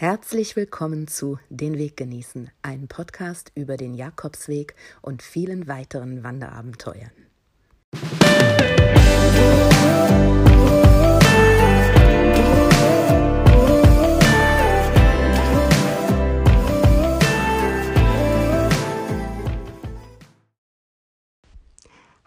[0.00, 7.10] Herzlich willkommen zu Den Weg genießen, ein Podcast über den Jakobsweg und vielen weiteren Wanderabenteuern.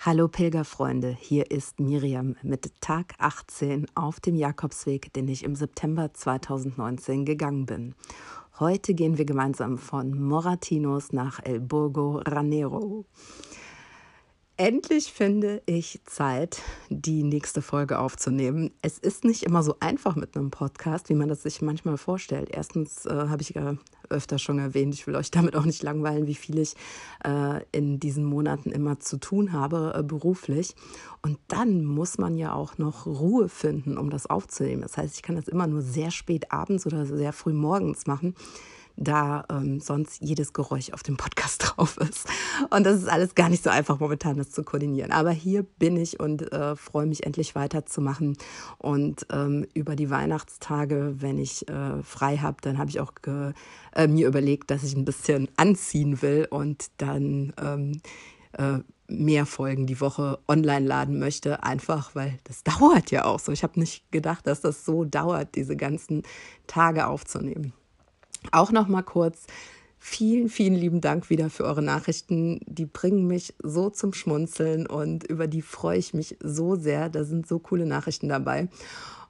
[0.05, 6.13] Hallo Pilgerfreunde, hier ist Miriam mit Tag 18 auf dem Jakobsweg, den ich im September
[6.13, 7.95] 2019 gegangen bin.
[8.59, 13.05] Heute gehen wir gemeinsam von Moratinos nach El Burgo Ranero.
[14.55, 18.69] Endlich finde ich Zeit, die nächste Folge aufzunehmen.
[18.83, 22.49] Es ist nicht immer so einfach mit einem Podcast, wie man das sich manchmal vorstellt.
[22.51, 23.73] Erstens äh, habe ich ja
[24.09, 26.75] öfter schon erwähnt, ich will euch damit auch nicht langweilen, wie viel ich
[27.25, 30.75] äh, in diesen Monaten immer zu tun habe, äh, beruflich.
[31.23, 34.83] Und dann muss man ja auch noch Ruhe finden, um das aufzunehmen.
[34.83, 38.35] Das heißt, ich kann das immer nur sehr spät abends oder sehr früh morgens machen
[38.95, 42.27] da ähm, sonst jedes Geräusch auf dem Podcast drauf ist.
[42.69, 45.11] Und das ist alles gar nicht so einfach momentan, das zu koordinieren.
[45.11, 48.37] Aber hier bin ich und äh, freue mich endlich weiterzumachen.
[48.77, 53.13] Und ähm, über die Weihnachtstage, wenn ich äh, frei habe, dann habe ich auch
[53.95, 58.01] äh, mir überlegt, dass ich ein bisschen anziehen will und dann ähm,
[58.53, 63.51] äh, mehr Folgen die Woche online laden möchte, einfach weil das dauert ja auch so.
[63.51, 66.23] Ich habe nicht gedacht, dass das so dauert, diese ganzen
[66.67, 67.73] Tage aufzunehmen.
[68.51, 69.45] Auch noch mal kurz
[69.99, 72.59] vielen, vielen lieben Dank wieder für eure Nachrichten.
[72.65, 77.09] Die bringen mich so zum Schmunzeln und über die freue ich mich so sehr.
[77.09, 78.67] Da sind so coole Nachrichten dabei.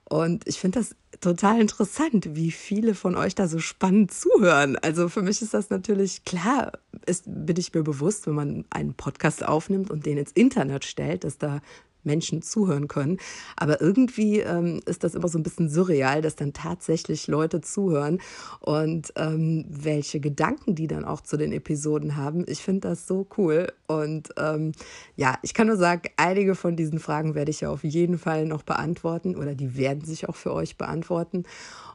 [0.09, 4.75] Und ich finde das total interessant, wie viele von euch da so spannend zuhören.
[4.77, 6.73] Also für mich ist das natürlich klar,
[7.05, 11.23] ist, bin ich mir bewusst, wenn man einen Podcast aufnimmt und den ins Internet stellt,
[11.23, 11.61] dass da
[12.03, 13.17] Menschen zuhören können.
[13.55, 18.19] Aber irgendwie ähm, ist das immer so ein bisschen surreal, dass dann tatsächlich Leute zuhören
[18.59, 22.45] und ähm, welche Gedanken die dann auch zu den Episoden haben.
[22.47, 23.71] Ich finde das so cool.
[23.87, 24.71] Und ähm,
[25.15, 28.45] ja, ich kann nur sagen, einige von diesen Fragen werde ich ja auf jeden Fall
[28.45, 31.43] noch beantworten oder die werden sich auch für euch beantworten.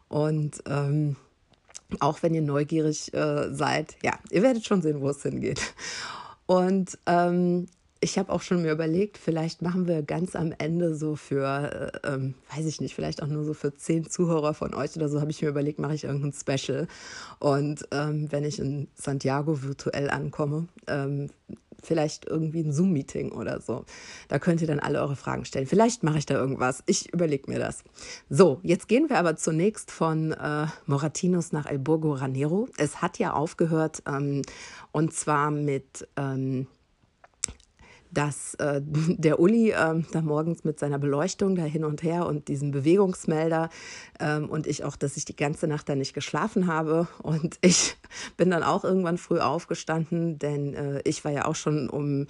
[0.09, 1.17] Und ähm,
[2.01, 5.75] auch wenn ihr neugierig äh, seid, ja, ihr werdet schon sehen, wo es hingeht.
[6.47, 7.67] Und ähm,
[8.01, 12.09] ich habe auch schon mir überlegt, vielleicht machen wir ganz am Ende so für, äh,
[12.09, 15.21] ähm, weiß ich nicht, vielleicht auch nur so für zehn Zuhörer von euch oder so,
[15.21, 16.87] habe ich mir überlegt, mache ich irgendein Special.
[17.41, 21.31] Und ähm, wenn ich in Santiago virtuell ankomme, ähm,
[21.83, 23.85] vielleicht irgendwie ein Zoom-Meeting oder so.
[24.27, 25.67] Da könnt ihr dann alle eure Fragen stellen.
[25.67, 26.83] Vielleicht mache ich da irgendwas.
[26.87, 27.85] Ich überlege mir das.
[28.29, 32.69] So, jetzt gehen wir aber zunächst von äh, Moratinos nach El Burgo Ranero.
[32.79, 34.43] Es hat ja aufgehört ähm,
[34.91, 36.67] und zwar mit ähm,
[38.11, 42.49] dass äh, der Uli äh, da morgens mit seiner Beleuchtung da hin und her und
[42.49, 43.69] diesem Bewegungsmelder
[44.21, 47.09] ähm, und ich auch, dass ich die ganze Nacht da nicht geschlafen habe.
[47.23, 47.97] Und ich
[48.37, 52.27] bin dann auch irgendwann früh aufgestanden, denn äh, ich war ja auch schon um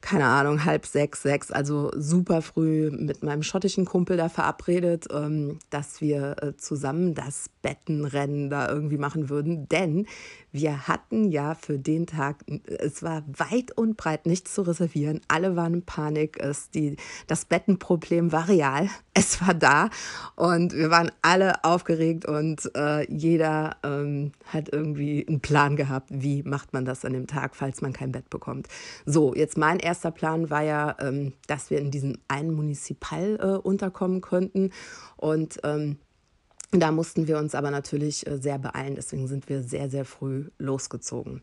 [0.00, 5.58] keine Ahnung, halb sechs, sechs, also super früh mit meinem schottischen Kumpel da verabredet, ähm,
[5.68, 9.68] dass wir äh, zusammen das Bettenrennen da irgendwie machen würden.
[9.68, 10.06] Denn
[10.52, 15.20] wir hatten ja für den Tag, es war weit und breit nichts zu reservieren.
[15.28, 16.38] Alle waren in Panik.
[16.40, 16.96] Es, die,
[17.26, 18.88] das Bettenproblem war real.
[19.12, 19.90] Es war da.
[20.36, 26.42] Und wir waren alle aufgeregt und äh, jeder ähm, hat irgendwie einen Plan gehabt, wie
[26.42, 28.68] macht man das an dem Tag, falls man kein Bett bekommt.
[29.04, 33.58] So, jetzt mein erster Plan war ja, ähm, dass wir in diesem einen Municipal äh,
[33.58, 34.70] unterkommen könnten.
[35.16, 35.98] Und ähm,
[36.70, 40.46] da mussten wir uns aber natürlich äh, sehr beeilen, deswegen sind wir sehr, sehr früh
[40.58, 41.42] losgezogen.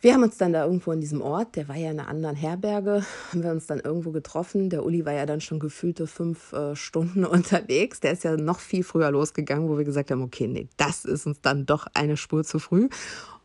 [0.00, 2.36] Wir haben uns dann da irgendwo in diesem Ort, der war ja in einer anderen
[2.36, 4.70] Herberge, haben wir uns dann irgendwo getroffen.
[4.70, 7.98] Der Uli war ja dann schon gefühlte fünf äh, Stunden unterwegs.
[7.98, 11.26] Der ist ja noch viel früher losgegangen, wo wir gesagt haben, okay, nee, das ist
[11.26, 12.88] uns dann doch eine Spur zu früh.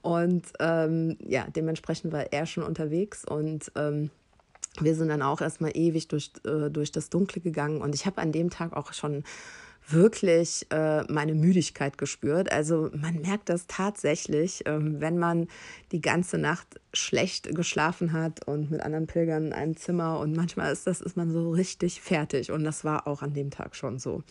[0.04, 4.12] Und ähm, ja, dementsprechend war er schon unterwegs und ähm,
[4.80, 7.82] wir sind dann auch erstmal ewig durch, äh, durch das Dunkle gegangen.
[7.82, 9.24] Und ich habe an dem Tag auch schon
[9.88, 12.52] wirklich äh, meine Müdigkeit gespürt.
[12.52, 15.48] Also man merkt das tatsächlich, ähm, wenn man
[15.92, 20.72] die ganze Nacht schlecht geschlafen hat und mit anderen Pilgern in einem Zimmer und manchmal
[20.72, 24.00] ist das ist man so richtig fertig und das war auch an dem Tag schon
[24.00, 24.24] so.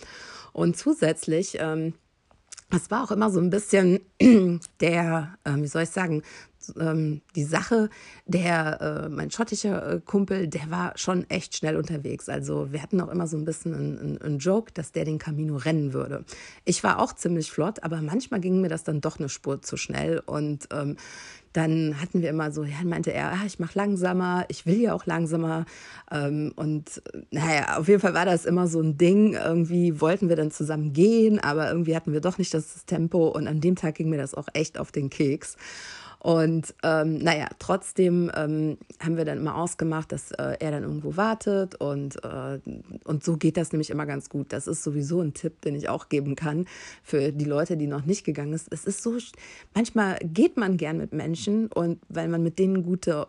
[0.52, 1.94] Und zusätzlich ähm,
[2.74, 4.00] es war auch immer so ein bisschen
[4.80, 6.22] der, äh, wie soll ich sagen,
[6.78, 7.90] ähm, die Sache,
[8.26, 12.28] der, äh, mein schottischer äh, Kumpel, der war schon echt schnell unterwegs.
[12.28, 15.56] Also wir hatten auch immer so ein bisschen einen, einen Joke, dass der den Camino
[15.56, 16.24] rennen würde.
[16.64, 19.76] Ich war auch ziemlich flott, aber manchmal ging mir das dann doch eine Spur zu
[19.76, 20.96] schnell und ähm,
[21.52, 24.94] dann hatten wir immer so, ja, meinte er, ah, ich mache langsamer, ich will ja
[24.94, 25.66] auch langsamer.
[26.10, 29.34] Ähm, und naja, auf jeden Fall war das immer so ein Ding.
[29.34, 33.28] Irgendwie wollten wir dann zusammen gehen, aber irgendwie hatten wir doch nicht das Tempo.
[33.28, 35.56] Und an dem Tag ging mir das auch echt auf den Keks.
[36.22, 41.16] Und ähm, naja, trotzdem ähm, haben wir dann immer ausgemacht, dass äh, er dann irgendwo
[41.16, 42.60] wartet und, äh,
[43.02, 44.52] und so geht das nämlich immer ganz gut.
[44.52, 46.66] Das ist sowieso ein Tipp, den ich auch geben kann
[47.02, 48.72] für die Leute, die noch nicht gegangen sind.
[48.72, 49.16] Es ist so,
[49.74, 53.26] manchmal geht man gern mit Menschen und weil man mit denen gute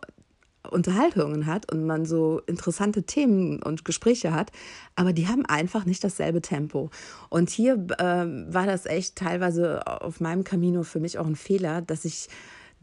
[0.70, 4.52] Unterhaltungen hat und man so interessante Themen und Gespräche hat,
[4.96, 6.92] aber die haben einfach nicht dasselbe Tempo.
[7.30, 11.82] Und hier äh, war das echt teilweise auf meinem Camino für mich auch ein Fehler,
[11.82, 12.30] dass ich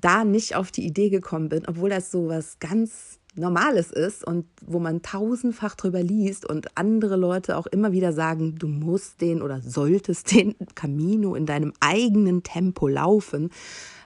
[0.01, 4.47] da nicht auf die Idee gekommen bin, obwohl das so was ganz Normales ist und
[4.67, 9.41] wo man tausendfach drüber liest und andere Leute auch immer wieder sagen, du musst den
[9.41, 13.51] oder solltest den Camino in deinem eigenen Tempo laufen.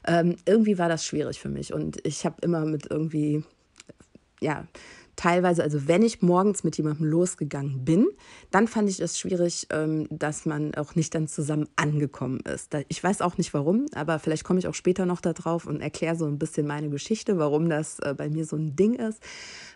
[0.06, 3.42] Ähm, irgendwie war das schwierig für mich und ich habe immer mit irgendwie,
[4.40, 4.66] ja,
[5.16, 8.06] teilweise, also wenn ich morgens mit jemandem losgegangen bin,
[8.50, 12.76] dann fand ich es schwierig, ähm, dass man auch nicht dann zusammen angekommen ist.
[12.88, 16.16] Ich weiß auch nicht warum, aber vielleicht komme ich auch später noch darauf und erkläre
[16.16, 19.22] so ein bisschen meine Geschichte, warum das äh, bei mir so ein Ding ist.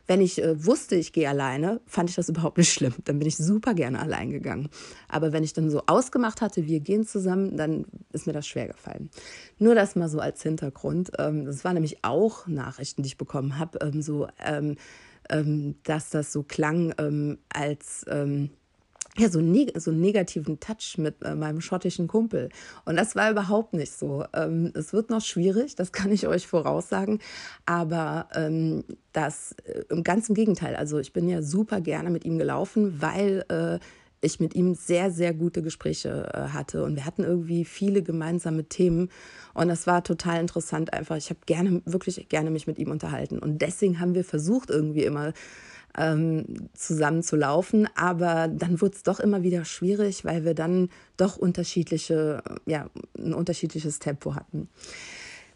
[0.07, 2.95] Wenn ich äh, wusste, ich gehe alleine, fand ich das überhaupt nicht schlimm.
[3.05, 4.71] Dann bin ich super gerne allein gegangen.
[5.09, 8.69] Aber wenn ich dann so ausgemacht hatte, wir gehen zusammen, dann ist mir das schwer
[8.69, 9.11] gefallen.
[9.59, 11.13] Nur das mal so als Hintergrund.
[11.19, 14.29] Ähm, das waren nämlich auch Nachrichten, die ich bekommen habe, ähm, so
[15.31, 18.51] ähm, dass das so klang, ähm, als ähm,
[19.19, 22.51] ja, so, neg so einen negativen Touch mit äh, meinem schottischen Kumpel.
[22.85, 24.25] Und das war überhaupt nicht so.
[24.33, 27.19] Ähm, es wird noch schwierig, das kann ich euch voraussagen.
[27.67, 30.77] Aber ähm, das äh, ganz im Gegenteil.
[30.77, 33.79] Also ich bin ja super gerne mit ihm gelaufen, weil äh,
[34.21, 36.83] ich mit ihm sehr, sehr gute Gespräche äh, hatte.
[36.85, 39.11] Und wir hatten irgendwie viele gemeinsame Themen.
[39.55, 41.17] Und das war total interessant einfach.
[41.17, 43.39] Ich habe gerne, wirklich gerne mich mit ihm unterhalten.
[43.39, 45.33] Und deswegen haben wir versucht, irgendwie immer
[45.97, 47.89] ähm, zusammen zu laufen.
[47.95, 53.35] Aber dann wurde es doch immer wieder schwierig, weil wir dann doch unterschiedliche, ja, ein
[53.35, 54.69] unterschiedliches Tempo hatten.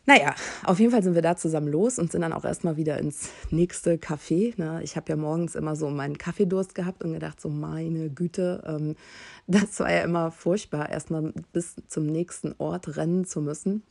[0.04, 0.34] Naja,
[0.64, 3.30] auf jeden Fall sind wir da zusammen los und sind dann auch erstmal wieder ins
[3.50, 4.52] nächste Café.
[4.56, 4.80] Ne?
[4.82, 8.96] Ich habe ja morgens immer so meinen Kaffeedurst gehabt und gedacht, so meine Güte, ähm,
[9.46, 13.82] das war ja immer furchtbar, erstmal bis zum nächsten Ort rennen zu müssen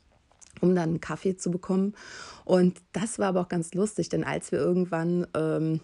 [0.59, 1.95] um dann einen Kaffee zu bekommen.
[2.43, 5.79] Und das war aber auch ganz lustig, denn als wir irgendwann ähm,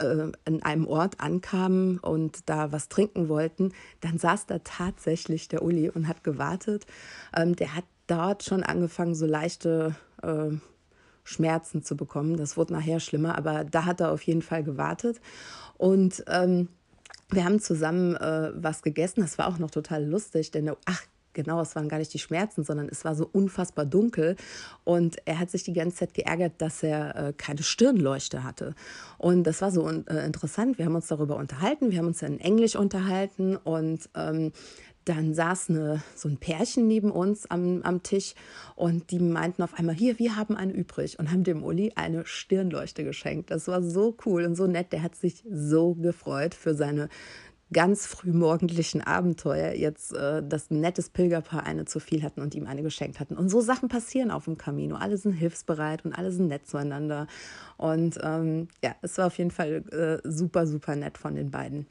[0.00, 5.62] äh, an einem Ort ankamen und da was trinken wollten, dann saß da tatsächlich der
[5.62, 6.86] Uli und hat gewartet.
[7.34, 10.50] Ähm, der hat dort schon angefangen, so leichte äh,
[11.24, 12.36] Schmerzen zu bekommen.
[12.36, 15.20] Das wurde nachher schlimmer, aber da hat er auf jeden Fall gewartet.
[15.76, 16.68] Und ähm,
[17.30, 19.20] wir haben zusammen äh, was gegessen.
[19.20, 21.02] Das war auch noch total lustig, denn ach
[21.32, 24.36] genau, es waren gar nicht die Schmerzen, sondern es war so unfassbar dunkel.
[24.84, 28.74] Und er hat sich die ganze Zeit geärgert, dass er äh, keine Stirnleuchte hatte.
[29.18, 30.78] Und das war so äh, interessant.
[30.78, 31.92] Wir haben uns darüber unterhalten.
[31.92, 34.52] Wir haben uns in Englisch unterhalten und ähm,
[35.10, 38.34] dann saß eine, so ein Pärchen neben uns am, am Tisch
[38.76, 42.24] und die meinten auf einmal, hier, wir haben eine übrig und haben dem Uli eine
[42.26, 43.50] Stirnleuchte geschenkt.
[43.50, 44.92] Das war so cool und so nett.
[44.92, 47.08] Der hat sich so gefreut für seine
[47.72, 52.82] ganz frühmorgendlichen Abenteuer jetzt äh, das nettes Pilgerpaar eine zu viel hatten und ihm eine
[52.82, 53.36] geschenkt hatten.
[53.36, 54.96] Und so Sachen passieren auf dem Camino.
[54.96, 57.26] Alle sind hilfsbereit und alle sind nett zueinander.
[57.76, 61.86] Und ähm, ja, es war auf jeden Fall äh, super, super nett von den beiden.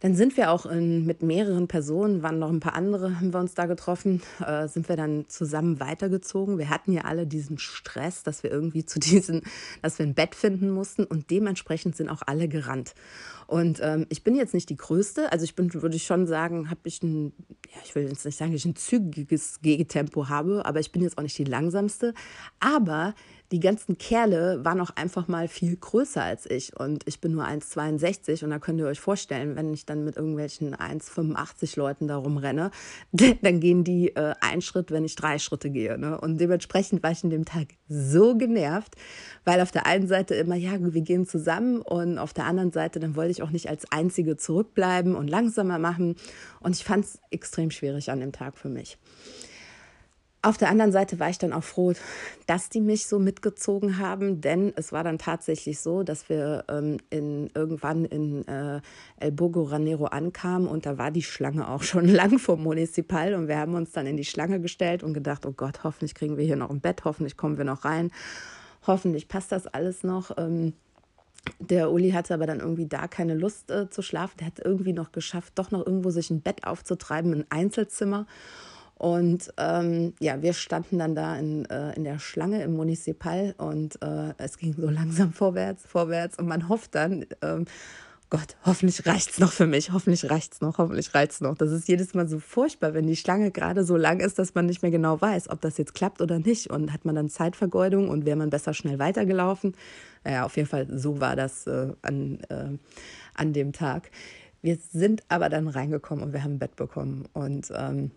[0.00, 3.40] Dann sind wir auch in, mit mehreren Personen, waren noch ein paar andere, haben wir
[3.40, 6.58] uns da getroffen, äh, sind wir dann zusammen weitergezogen.
[6.58, 9.42] Wir hatten ja alle diesen Stress, dass wir irgendwie zu diesen,
[9.82, 12.94] dass wir ein Bett finden mussten und dementsprechend sind auch alle gerannt.
[13.48, 16.68] Und ähm, ich bin jetzt nicht die Größte, also ich bin, würde ich schon sagen,
[16.68, 17.32] habe ich ein,
[17.74, 21.02] ja, ich will jetzt nicht sagen, dass ich ein zügiges Gegentempo habe, aber ich bin
[21.02, 22.12] jetzt auch nicht die langsamste.
[22.60, 23.14] Aber
[23.50, 27.44] die ganzen Kerle waren auch einfach mal viel größer als ich und ich bin nur
[27.44, 32.16] 1,62 und da könnt ihr euch vorstellen, wenn ich dann mit irgendwelchen 1,85 Leuten da
[32.16, 32.70] rumrenne,
[33.12, 35.98] dann gehen die äh, einen Schritt, wenn ich drei Schritte gehe.
[35.98, 36.20] Ne?
[36.20, 38.96] Und dementsprechend war ich in dem Tag so genervt,
[39.44, 43.00] weil auf der einen Seite immer, ja, wir gehen zusammen und auf der anderen Seite,
[43.00, 46.16] dann wollte ich auch nicht als Einzige zurückbleiben und langsamer machen
[46.60, 48.98] und ich fand es extrem schwierig an dem Tag für mich.
[50.40, 51.94] Auf der anderen Seite war ich dann auch froh,
[52.46, 56.98] dass die mich so mitgezogen haben, denn es war dann tatsächlich so, dass wir ähm,
[57.10, 58.80] in, irgendwann in äh,
[59.18, 63.48] El Bogo Ranero ankamen und da war die Schlange auch schon lang vom Municipal und
[63.48, 66.44] wir haben uns dann in die Schlange gestellt und gedacht, oh Gott, hoffentlich kriegen wir
[66.44, 68.12] hier noch ein Bett, hoffentlich kommen wir noch rein,
[68.86, 70.38] hoffentlich passt das alles noch.
[70.38, 70.74] Ähm,
[71.58, 74.36] der Uli hatte aber dann irgendwie da keine Lust äh, zu schlafen.
[74.38, 78.26] Der hat irgendwie noch geschafft, doch noch irgendwo sich ein Bett aufzutreiben, ein Einzelzimmer.
[78.98, 84.02] Und ähm, ja, wir standen dann da in, äh, in der Schlange im Municipal und
[84.02, 87.66] äh, es ging so langsam vorwärts, vorwärts und man hofft dann, ähm,
[88.30, 91.56] Gott, hoffentlich reicht's noch für mich, hoffentlich reicht's noch, hoffentlich reicht's noch.
[91.56, 94.66] Das ist jedes Mal so furchtbar, wenn die Schlange gerade so lang ist, dass man
[94.66, 96.68] nicht mehr genau weiß, ob das jetzt klappt oder nicht.
[96.68, 99.74] Und hat man dann Zeitvergeudung und wäre man besser schnell weitergelaufen.
[100.24, 102.76] Naja, auf jeden Fall, so war das äh, an, äh,
[103.32, 104.10] an dem Tag.
[104.60, 107.24] Wir sind aber dann reingekommen und wir haben ein Bett bekommen.
[107.32, 108.10] Und ähm,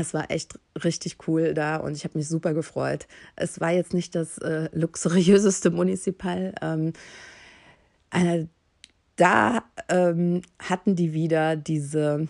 [0.00, 3.06] es war echt richtig cool da und ich habe mich super gefreut.
[3.36, 6.54] Es war jetzt nicht das äh, luxuriöseste Municipal.
[6.60, 6.92] Ähm,
[8.10, 8.46] einer,
[9.16, 12.28] da ähm, hatten die wieder diese,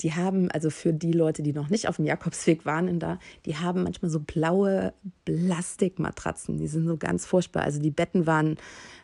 [0.00, 3.18] die haben, also für die Leute, die noch nicht auf dem Jakobsweg waren in da,
[3.46, 6.58] die haben manchmal so blaue Plastikmatratzen.
[6.58, 7.62] Die sind so ganz furchtbar.
[7.62, 8.56] Also die Betten waren,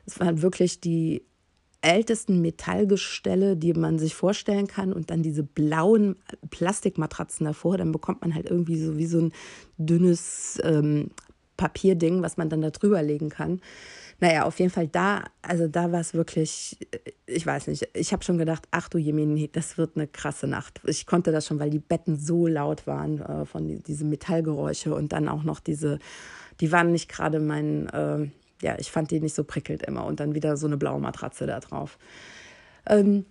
[0.07, 1.23] es waren wirklich die
[1.81, 6.17] ältesten Metallgestelle, die man sich vorstellen kann und dann diese blauen
[6.51, 9.33] Plastikmatratzen davor, dann bekommt man halt irgendwie so wie so ein
[9.77, 11.11] dünnes ähm,
[11.57, 13.61] Papierding, was man dann da drüber legen kann.
[14.21, 16.77] Naja, auf jeden Fall da, also da war es wirklich,
[17.27, 20.81] ich weiß nicht, ich habe schon gedacht, ach du Jemini, das wird eine krasse Nacht.
[20.87, 24.93] Ich konnte das schon, weil die Betten so laut waren äh, von die, diese Metallgeräusche
[24.93, 26.01] und dann auch noch diese,
[26.61, 28.29] die waren nicht gerade mein, äh,
[28.63, 30.05] ja, ich fand die nicht so prickelnd immer.
[30.05, 31.99] Und dann wieder so eine blaue Matratze da drauf.
[32.87, 33.25] Ähm,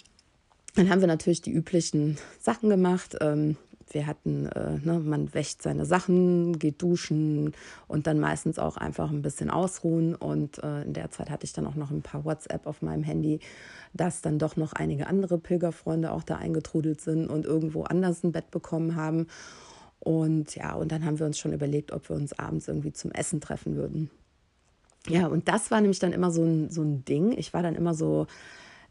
[0.75, 3.17] dann haben wir natürlich die üblichen Sachen gemacht.
[3.19, 3.57] Ähm,
[3.89, 7.53] wir hatten, äh, ne, man wäscht seine Sachen, geht duschen
[7.87, 10.15] und dann meistens auch einfach ein bisschen ausruhen.
[10.15, 13.03] Und äh, in der Zeit hatte ich dann auch noch ein paar WhatsApp auf meinem
[13.03, 13.39] Handy,
[13.93, 18.31] dass dann doch noch einige andere Pilgerfreunde auch da eingetrudelt sind und irgendwo anders ein
[18.31, 19.27] Bett bekommen haben.
[19.99, 23.11] Und ja, und dann haben wir uns schon überlegt, ob wir uns abends irgendwie zum
[23.11, 24.11] Essen treffen würden.
[25.09, 27.31] Ja, und das war nämlich dann immer so ein, so ein Ding.
[27.37, 28.27] Ich war dann immer so,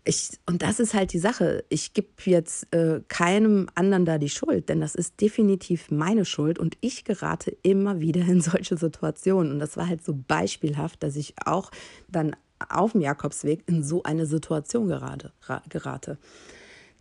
[0.04, 1.64] ich, und das ist halt die Sache.
[1.68, 6.58] Ich gebe jetzt äh, keinem anderen da die Schuld, denn das ist definitiv meine Schuld
[6.58, 9.52] und ich gerate immer wieder in solche Situationen.
[9.52, 11.70] Und das war halt so beispielhaft, dass ich auch
[12.08, 12.37] dann
[12.68, 15.32] auf dem Jakobsweg in so eine Situation gerate.
[15.68, 16.18] gerate.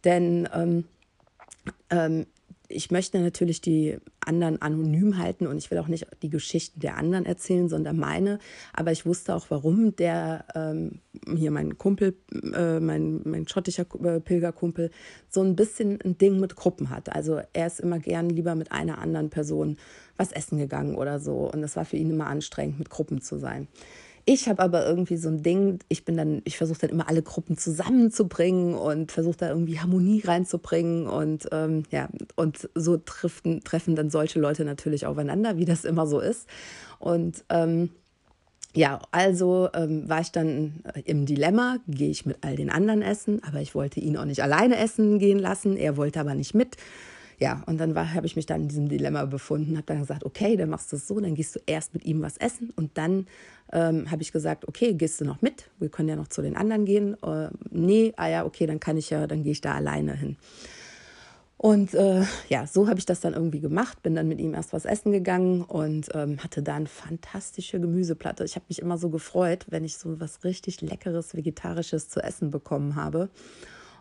[0.03, 0.85] Denn ähm,
[1.89, 2.25] ähm,
[2.67, 6.97] ich möchte natürlich die anderen anonym halten und ich will auch nicht die Geschichten der
[6.97, 8.39] anderen erzählen, sondern meine.
[8.73, 10.99] Aber ich wusste auch, warum der ähm,
[11.35, 12.15] hier mein Kumpel,
[12.53, 14.91] äh, mein, mein schottischer äh, Pilgerkumpel,
[15.29, 17.13] so ein bisschen ein Ding mit Gruppen hat.
[17.13, 19.77] Also er ist immer gern lieber mit einer anderen Person
[20.17, 21.51] was essen gegangen oder so.
[21.51, 23.67] Und das war für ihn immer anstrengend, mit Gruppen zu sein.
[24.27, 27.21] Ich habe aber irgendwie so ein Ding, ich bin dann, ich versuche dann immer alle
[27.21, 33.95] Gruppen zusammenzubringen und versuche da irgendwie Harmonie reinzubringen und ähm, ja, und so treffen, treffen
[33.95, 36.47] dann solche Leute natürlich aufeinander, wie das immer so ist.
[36.97, 37.91] Und ähm,
[38.73, 43.43] ja, also ähm, war ich dann im Dilemma, gehe ich mit all den anderen essen,
[43.43, 46.77] aber ich wollte ihn auch nicht alleine essen gehen lassen, er wollte aber nicht mit.
[47.39, 50.55] Ja, und dann habe ich mich dann in diesem Dilemma befunden, habe dann gesagt, okay,
[50.55, 53.27] dann machst du es so, dann gehst du erst mit ihm was essen und dann
[53.73, 55.69] ähm, habe ich gesagt, okay, gehst du noch mit?
[55.79, 57.15] Wir können ja noch zu den anderen gehen.
[57.23, 60.37] Äh, nee, ah ja, okay, dann kann ich ja, dann gehe ich da alleine hin.
[61.57, 64.73] Und äh, ja, so habe ich das dann irgendwie gemacht, bin dann mit ihm erst
[64.73, 68.43] was essen gegangen und ähm, hatte da eine fantastische Gemüseplatte.
[68.43, 72.51] Ich habe mich immer so gefreut, wenn ich so was richtig leckeres, vegetarisches zu essen
[72.51, 73.29] bekommen habe.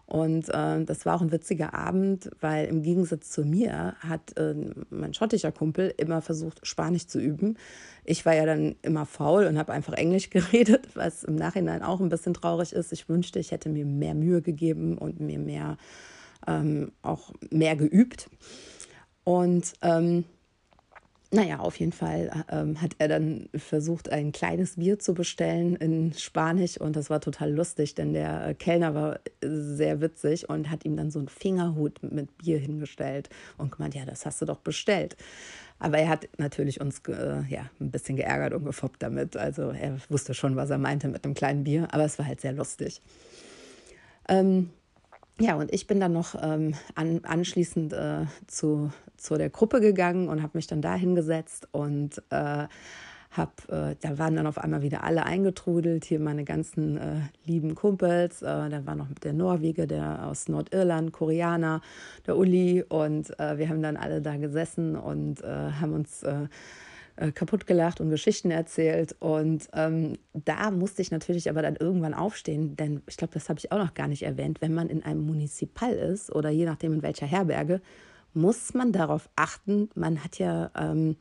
[0.07, 4.55] Und äh, das war auch ein witziger Abend, weil im Gegensatz zu mir hat äh,
[4.91, 7.57] mein schottischer Kumpel immer versucht, Spanisch zu üben.
[8.05, 12.01] Ich war ja dann immer faul und habe einfach Englisch geredet, was im Nachhinein auch
[12.01, 12.93] ein bisschen traurig ist.
[12.93, 15.79] Ich wünschte, ich hätte mir mehr Mühe gegeben und mir mehr
[16.47, 18.29] ähm, auch mehr geübt.
[19.25, 20.25] Und ähm,
[21.35, 26.13] naja, auf jeden Fall ähm, hat er dann versucht, ein kleines Bier zu bestellen in
[26.13, 30.85] Spanisch und das war total lustig, denn der äh, Kellner war sehr witzig und hat
[30.85, 34.61] ihm dann so einen Fingerhut mit Bier hingestellt und gemeint, ja, das hast du doch
[34.61, 35.17] bestellt.
[35.81, 39.37] Aber er hat natürlich uns äh, ja, ein bisschen geärgert und gefoppt damit.
[39.37, 42.41] Also er wusste schon, was er meinte mit einem kleinen Bier, aber es war halt
[42.41, 43.03] sehr lustig.
[44.29, 44.71] Ähm,
[45.41, 50.29] ja, und ich bin dann noch ähm, an, anschließend äh, zu, zu der Gruppe gegangen
[50.29, 52.67] und habe mich dann da hingesetzt und äh,
[53.37, 57.75] hab, äh, da waren dann auf einmal wieder alle eingetrudelt, hier meine ganzen äh, lieben
[57.75, 58.43] Kumpels.
[58.43, 61.81] Äh, da war noch der Norweger, der aus Nordirland, Koreaner,
[62.27, 62.85] der Uli.
[62.89, 65.47] Und äh, wir haben dann alle da gesessen und äh,
[65.81, 66.25] haben uns
[67.17, 69.15] äh, kaputt gelacht und Geschichten erzählt.
[69.21, 73.59] Und ähm, da musste ich natürlich aber dann irgendwann aufstehen, denn ich glaube, das habe
[73.59, 74.61] ich auch noch gar nicht erwähnt.
[74.61, 77.81] Wenn man in einem Municipal ist oder je nachdem in welcher Herberge,
[78.33, 80.71] muss man darauf achten, man hat ja.
[80.77, 81.17] Ähm,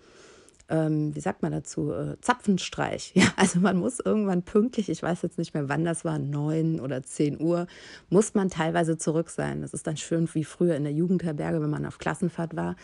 [0.69, 3.13] ähm, wie sagt man dazu, äh, Zapfenstreich.
[3.23, 6.79] Ja, also man muss irgendwann pünktlich, ich weiß jetzt nicht mehr, wann das war, neun
[6.79, 7.67] oder zehn Uhr,
[8.09, 9.61] muss man teilweise zurück sein.
[9.61, 12.75] Das ist dann schön wie früher in der Jugendherberge, wenn man auf Klassenfahrt war,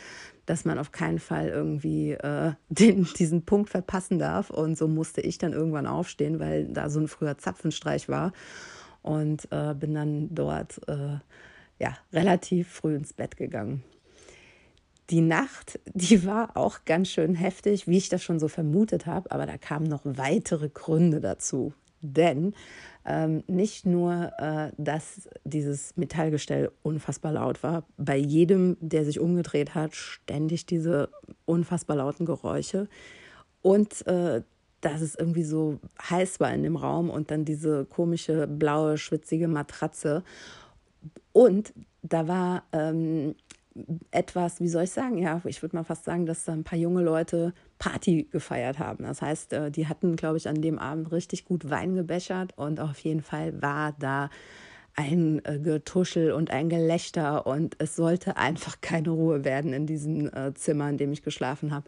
[0.45, 4.49] dass man auf keinen Fall irgendwie äh, den, diesen Punkt verpassen darf.
[4.49, 8.33] Und so musste ich dann irgendwann aufstehen, weil da so ein früher Zapfenstreich war.
[9.01, 11.19] Und äh, bin dann dort äh,
[11.79, 13.83] ja, relativ früh ins Bett gegangen.
[15.09, 19.31] Die Nacht, die war auch ganz schön heftig, wie ich das schon so vermutet habe,
[19.31, 21.73] aber da kamen noch weitere Gründe dazu.
[22.01, 22.53] Denn
[23.05, 29.75] ähm, nicht nur, äh, dass dieses Metallgestell unfassbar laut war, bei jedem, der sich umgedreht
[29.75, 31.09] hat, ständig diese
[31.45, 32.87] unfassbar lauten Geräusche
[33.61, 34.43] und äh,
[34.81, 39.47] dass es irgendwie so heiß war in dem Raum und dann diese komische blaue, schwitzige
[39.47, 40.23] Matratze.
[41.33, 43.35] Und da war ähm,
[44.11, 46.77] etwas, wie soll ich sagen, ja, ich würde mal fast sagen, dass da ein paar
[46.77, 49.03] junge Leute Party gefeiert haben.
[49.03, 52.79] Das heißt, äh, die hatten, glaube ich, an dem Abend richtig gut Wein gebechert und
[52.79, 54.29] auf jeden Fall war da
[54.95, 60.27] ein äh, Getuschel und ein Gelächter und es sollte einfach keine Ruhe werden in diesem
[60.27, 61.85] äh, Zimmer, in dem ich geschlafen habe.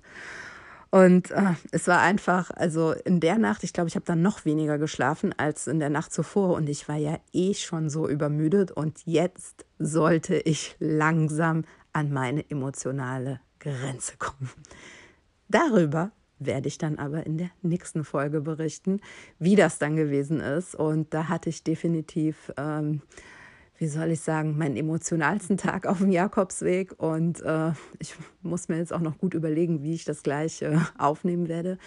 [0.92, 4.44] Und äh, es war einfach, also in der Nacht, ich glaube, ich habe dann noch
[4.44, 8.72] weniger geschlafen als in der Nacht zuvor und ich war ja eh schon so übermüdet
[8.72, 14.50] und jetzt sollte ich langsam an meine emotionale Grenze kommen.
[15.48, 19.00] Darüber werde ich dann aber in der nächsten Folge berichten,
[19.40, 20.76] wie das dann gewesen ist.
[20.76, 23.02] Und da hatte ich definitiv ähm,
[23.82, 27.02] wie soll ich sagen, meinen emotionalsten Tag auf dem Jakobsweg.
[27.02, 30.78] Und äh, ich muss mir jetzt auch noch gut überlegen, wie ich das gleich äh,
[31.00, 31.80] aufnehmen werde.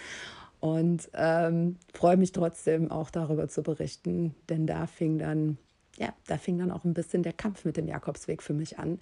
[0.59, 5.57] Und ähm, freue mich trotzdem auch darüber zu berichten, denn da fing dann,
[5.97, 8.99] ja, da fing dann auch ein bisschen der Kampf mit dem Jakobsweg für mich an,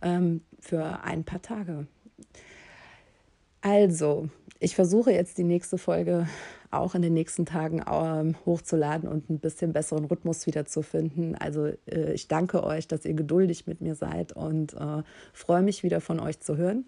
[0.00, 1.88] ähm, für ein paar Tage.
[3.60, 4.30] Also,
[4.60, 6.26] ich versuche jetzt die nächste Folge
[6.70, 11.34] auch in den nächsten Tagen ähm, hochzuladen und ein bisschen besseren Rhythmus wiederzufinden.
[11.34, 15.82] Also äh, ich danke euch, dass ihr geduldig mit mir seid und äh, freue mich
[15.82, 16.84] wieder von euch zu hören.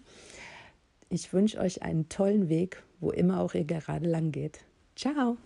[1.09, 4.61] Ich wünsche euch einen tollen Weg, wo immer auch ihr gerade lang geht.
[4.95, 5.37] Ciao!